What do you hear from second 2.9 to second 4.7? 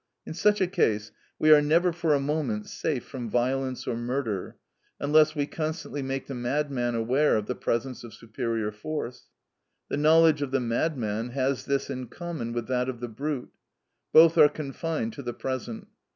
from violence or murder,